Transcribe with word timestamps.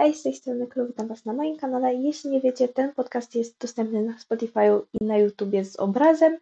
Hej, 0.00 0.14
z 0.14 0.22
tej 0.22 0.34
strony 0.34 0.66
Klu, 0.66 0.86
witam 0.86 1.08
Was 1.08 1.24
na 1.24 1.32
moim 1.32 1.56
kanale. 1.56 1.94
Jeśli 1.94 2.30
nie 2.30 2.40
wiecie, 2.40 2.68
ten 2.68 2.92
podcast 2.92 3.34
jest 3.34 3.58
dostępny 3.58 4.02
na 4.02 4.18
Spotify 4.18 4.60
i 5.00 5.04
na 5.04 5.18
YouTubie 5.18 5.64
z 5.64 5.76
obrazem. 5.76 6.38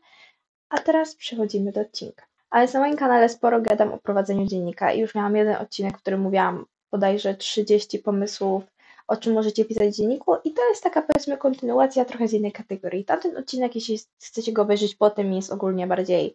A 0.69 0.79
teraz 0.79 1.15
przechodzimy 1.15 1.73
do 1.73 1.81
odcinka. 1.81 2.27
Ale 2.51 2.69
na 2.75 2.81
moim 2.81 2.97
kanale 2.97 3.29
sporo 3.29 3.61
gadam 3.61 3.93
o 3.93 3.99
prowadzeniu 3.99 4.47
dziennika 4.47 4.93
i 4.93 5.01
już 5.01 5.15
miałam 5.15 5.37
jeden 5.37 5.57
odcinek, 5.57 5.99
w 5.99 6.01
którym 6.01 6.21
mówiłam 6.21 6.65
bodajże 6.93 7.35
30 7.35 7.99
pomysłów, 7.99 8.65
o 9.09 9.17
czym 9.17 9.33
możecie 9.33 9.65
pisać 9.65 9.89
w 9.89 9.97
dzienniku 9.97 10.35
i 10.45 10.53
to 10.53 10.69
jest 10.69 10.83
taka 10.83 11.03
powiedzmy 11.03 11.37
kontynuacja 11.37 12.05
trochę 12.05 12.29
z 12.29 12.33
innej 12.33 12.53
kategorii. 12.53 13.05
Tamten 13.05 13.37
odcinek, 13.37 13.75
jeśli 13.75 13.99
chcecie 14.25 14.53
go 14.53 14.63
obejrzeć 14.63 14.95
potem, 14.95 15.33
jest 15.33 15.53
ogólnie 15.53 15.87
bardziej 15.87 16.35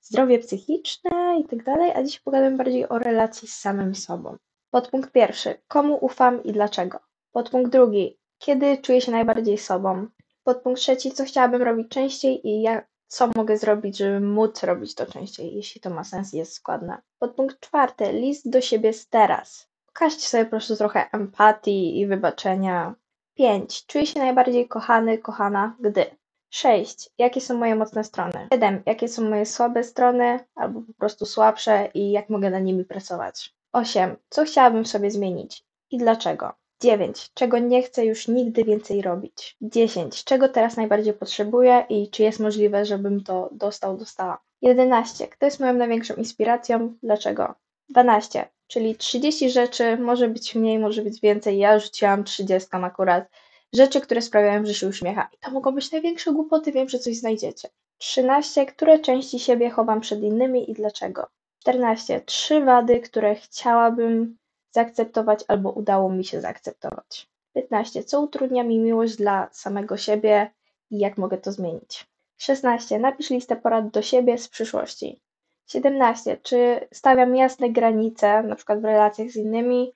zdrowie 0.00 0.38
psychiczne 0.38 1.40
i 1.40 1.44
tak 1.44 1.64
dalej, 1.64 1.92
a 1.94 2.02
dziś 2.02 2.20
pogadam 2.20 2.56
bardziej 2.56 2.88
o 2.88 2.98
relacji 2.98 3.48
z 3.48 3.54
samym 3.54 3.94
sobą. 3.94 4.36
Podpunkt 4.74 5.12
pierwszy. 5.12 5.54
Komu 5.68 5.98
ufam 6.00 6.44
i 6.44 6.52
dlaczego? 6.52 6.98
Podpunkt 7.32 7.72
drugi. 7.72 8.18
Kiedy 8.38 8.78
czuję 8.78 9.00
się 9.00 9.12
najbardziej 9.12 9.58
sobą? 9.58 10.06
Podpunkt 10.44 10.80
trzeci. 10.80 11.10
Co 11.10 11.24
chciałabym 11.24 11.62
robić 11.62 11.88
częściej 11.88 12.48
i 12.48 12.62
ja, 12.62 12.82
co 13.06 13.30
mogę 13.36 13.58
zrobić, 13.58 13.98
żeby 13.98 14.20
móc 14.20 14.62
robić 14.62 14.94
to 14.94 15.06
częściej, 15.06 15.54
jeśli 15.54 15.80
to 15.80 15.90
ma 15.90 16.04
sens 16.04 16.34
i 16.34 16.36
jest 16.36 16.52
składne. 16.52 17.02
Podpunkt 17.18 17.60
czwarty. 17.60 18.12
List 18.12 18.50
do 18.50 18.60
siebie 18.60 18.92
z 18.92 19.08
teraz. 19.08 19.68
Pokażcie 19.86 20.26
sobie 20.26 20.44
po 20.44 20.50
prostu 20.50 20.76
trochę 20.76 21.10
empatii 21.12 22.00
i 22.00 22.06
wybaczenia. 22.06 22.94
5. 23.34 23.86
Czuję 23.86 24.06
się 24.06 24.20
najbardziej 24.20 24.68
kochany, 24.68 25.18
kochana, 25.18 25.76
gdy. 25.80 26.06
6. 26.50 27.10
Jakie 27.18 27.40
są 27.40 27.58
moje 27.58 27.74
mocne 27.74 28.04
strony? 28.04 28.48
7. 28.52 28.82
Jakie 28.86 29.08
są 29.08 29.30
moje 29.30 29.46
słabe 29.46 29.84
strony 29.84 30.40
albo 30.54 30.82
po 30.82 30.94
prostu 30.94 31.26
słabsze 31.26 31.88
i 31.94 32.10
jak 32.10 32.30
mogę 32.30 32.50
na 32.50 32.58
nimi 32.58 32.84
pracować? 32.84 33.53
8. 33.74 34.16
Co 34.30 34.44
chciałabym 34.44 34.86
sobie 34.86 35.10
zmienić 35.10 35.64
i 35.90 35.98
dlaczego? 35.98 36.52
9. 36.82 37.30
Czego 37.34 37.58
nie 37.58 37.82
chcę 37.82 38.04
już 38.04 38.28
nigdy 38.28 38.64
więcej 38.64 39.02
robić? 39.02 39.56
10. 39.60 40.24
Czego 40.24 40.48
teraz 40.48 40.76
najbardziej 40.76 41.14
potrzebuję 41.14 41.86
i 41.88 42.10
czy 42.10 42.22
jest 42.22 42.40
możliwe, 42.40 42.84
żebym 42.84 43.24
to 43.24 43.48
dostał, 43.52 43.96
dostała? 43.96 44.38
11. 44.62 45.28
Kto 45.28 45.46
jest 45.46 45.60
moją 45.60 45.74
największą 45.74 46.14
inspiracją? 46.14 46.94
Dlaczego? 47.02 47.54
12. 47.88 48.48
Czyli 48.66 48.96
30 48.96 49.50
rzeczy, 49.50 49.96
może 49.96 50.28
być 50.28 50.54
mniej, 50.54 50.78
może 50.78 51.02
być 51.02 51.20
więcej. 51.20 51.58
Ja 51.58 51.78
rzuciłam 51.78 52.24
30 52.24 52.68
akurat. 52.72 53.28
Rzeczy, 53.72 54.00
które 54.00 54.22
sprawiają, 54.22 54.66
że 54.66 54.74
się 54.74 54.88
uśmiecha. 54.88 55.28
I 55.32 55.38
to 55.38 55.50
mogą 55.50 55.72
być 55.72 55.92
największe 55.92 56.32
głupoty, 56.32 56.72
wiem, 56.72 56.88
że 56.88 56.98
coś 56.98 57.16
znajdziecie. 57.16 57.68
13. 57.98 58.66
Które 58.66 58.98
części 58.98 59.38
siebie 59.38 59.70
chowam 59.70 60.00
przed 60.00 60.22
innymi 60.22 60.70
i 60.70 60.74
dlaczego? 60.74 61.26
14. 61.64 62.20
Trzy 62.20 62.60
wady, 62.60 63.00
które 63.00 63.34
chciałabym 63.34 64.36
zaakceptować 64.70 65.44
albo 65.48 65.70
udało 65.70 66.10
mi 66.10 66.24
się 66.24 66.40
zaakceptować. 66.40 67.28
15. 67.54 68.04
Co 68.04 68.20
utrudnia 68.20 68.64
mi 68.64 68.78
miłość 68.78 69.16
dla 69.16 69.48
samego 69.52 69.96
siebie 69.96 70.50
i 70.90 70.98
jak 70.98 71.18
mogę 71.18 71.38
to 71.38 71.52
zmienić? 71.52 72.06
16. 72.36 72.98
Napisz 72.98 73.30
listę 73.30 73.56
porad 73.56 73.90
do 73.90 74.02
siebie 74.02 74.38
z 74.38 74.48
przyszłości. 74.48 75.20
17. 75.66 76.36
Czy 76.42 76.88
stawiam 76.92 77.36
jasne 77.36 77.70
granice, 77.70 78.42
na 78.42 78.56
przykład 78.56 78.80
w 78.80 78.84
relacjach 78.84 79.30
z 79.30 79.36
innymi, 79.36 79.92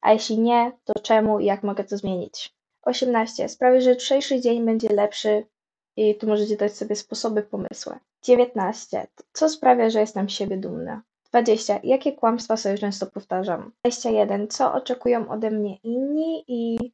a 0.00 0.12
jeśli 0.12 0.38
nie, 0.38 0.72
to 0.84 0.94
czemu 1.02 1.40
i 1.40 1.44
jak 1.44 1.62
mogę 1.62 1.84
to 1.84 1.96
zmienić? 1.96 2.54
18. 2.82 3.48
Sprawię, 3.48 3.80
że 3.80 3.90
jutrzejszy 3.90 4.40
dzień 4.40 4.64
będzie 4.64 4.88
lepszy 4.88 5.46
i 5.96 6.14
tu 6.14 6.26
możecie 6.26 6.56
dać 6.56 6.76
sobie 6.76 6.96
sposoby, 6.96 7.42
pomysły. 7.42 7.98
19. 8.22 9.06
Co 9.32 9.48
sprawia, 9.48 9.90
że 9.90 10.00
jestem 10.00 10.28
siebie 10.28 10.56
dumna? 10.56 11.02
20. 11.30 11.80
Jakie 11.82 12.12
kłamstwa 12.12 12.56
sobie 12.56 12.78
często 12.78 13.06
powtarzam? 13.06 13.72
21. 13.82 14.48
Co 14.48 14.72
oczekują 14.72 15.28
ode 15.28 15.50
mnie 15.50 15.76
inni 15.76 16.44
i 16.48 16.92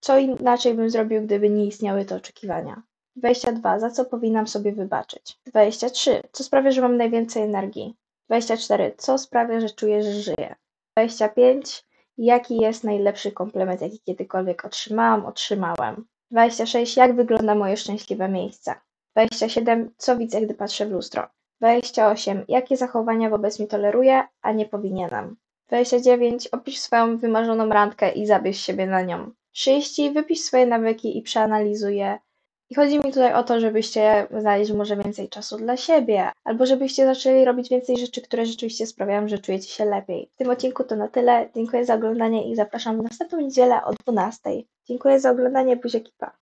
co 0.00 0.18
inaczej 0.18 0.74
bym 0.74 0.90
zrobił, 0.90 1.22
gdyby 1.22 1.50
nie 1.50 1.66
istniały 1.66 2.04
te 2.04 2.16
oczekiwania? 2.16 2.82
22. 3.16 3.78
Za 3.78 3.90
co 3.90 4.04
powinnam 4.04 4.46
sobie 4.46 4.72
wybaczyć? 4.72 5.38
23. 5.46 6.22
Co 6.32 6.44
sprawia, 6.44 6.70
że 6.70 6.80
mam 6.80 6.96
najwięcej 6.96 7.42
energii? 7.42 7.94
24. 8.26 8.94
Co 8.98 9.18
sprawia, 9.18 9.60
że 9.60 9.70
czuję, 9.70 10.02
że 10.02 10.12
żyję? 10.12 10.54
25. 10.96 11.84
Jaki 12.18 12.56
jest 12.56 12.84
najlepszy 12.84 13.32
komplement, 13.32 13.80
jaki 13.80 14.00
kiedykolwiek 14.00 14.64
otrzymałam, 14.64 15.26
otrzymałem? 15.26 16.06
26. 16.30 16.96
Jak 16.96 17.16
wygląda 17.16 17.54
moje 17.54 17.76
szczęśliwe 17.76 18.28
miejsce? 18.28 18.74
27. 19.16 19.90
Co 19.96 20.16
widzę, 20.16 20.40
gdy 20.40 20.54
patrzę 20.54 20.86
w 20.86 20.90
lustro? 20.90 21.28
28. 21.60 22.44
Jakie 22.48 22.76
zachowania 22.76 23.30
wobec 23.30 23.58
mnie 23.58 23.68
toleruję, 23.68 24.24
a 24.42 24.52
nie 24.52 24.66
powinienem? 24.66 25.36
29. 25.68 26.46
Opisz 26.46 26.78
swoją 26.78 27.18
wymarzoną 27.18 27.68
randkę 27.68 28.12
i 28.12 28.26
zabierz 28.26 28.60
siebie 28.60 28.86
na 28.86 29.02
nią. 29.02 29.30
30. 29.52 30.10
Wypisz 30.10 30.40
swoje 30.40 30.66
nawyki 30.66 31.18
i 31.18 31.22
przeanalizuj 31.22 31.96
je. 31.96 32.18
I 32.70 32.74
chodzi 32.74 32.98
mi 32.98 33.12
tutaj 33.12 33.34
o 33.34 33.42
to, 33.42 33.60
żebyście 33.60 34.26
znaleźli 34.40 34.74
może 34.76 34.96
więcej 34.96 35.28
czasu 35.28 35.56
dla 35.56 35.76
siebie, 35.76 36.30
albo 36.44 36.66
żebyście 36.66 37.06
zaczęli 37.06 37.44
robić 37.44 37.68
więcej 37.68 37.96
rzeczy, 37.96 38.22
które 38.22 38.46
rzeczywiście 38.46 38.86
sprawiają, 38.86 39.28
że 39.28 39.38
czujecie 39.38 39.68
się 39.68 39.84
lepiej. 39.84 40.30
W 40.34 40.38
tym 40.38 40.50
odcinku 40.50 40.84
to 40.84 40.96
na 40.96 41.08
tyle. 41.08 41.48
Dziękuję 41.54 41.84
za 41.84 41.94
oglądanie 41.94 42.50
i 42.50 42.56
zapraszam 42.56 42.98
w 42.98 43.02
następną 43.02 43.40
niedzielę 43.40 43.84
o 43.84 43.92
12. 43.92 44.50
Dziękuję 44.84 45.20
za 45.20 45.30
oglądanie, 45.30 45.76
buziaki, 45.76 46.12
pa! 46.18 46.32